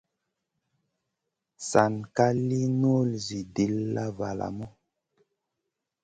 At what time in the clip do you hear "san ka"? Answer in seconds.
1.69-2.27